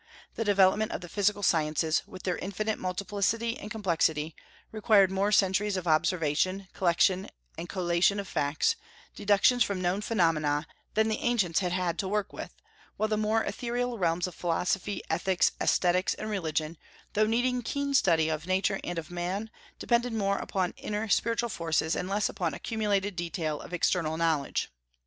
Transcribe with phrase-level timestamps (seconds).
[0.33, 4.35] The development of the physical sciences, with their infinite multiplicity and complexity,
[4.71, 8.75] required more centuries of observation, collection and collation of facts,
[9.13, 12.55] deductions from known phenomena, than the ancients had had to work with;
[12.97, 16.79] while the more ethereal realms of philosophy, ethics, aesthetics, and religion,
[17.13, 21.95] though needing keen study of Nature and of man, depended more upon inner spiritual forces,
[21.95, 24.71] and less upon accumulated detail of external knowledge.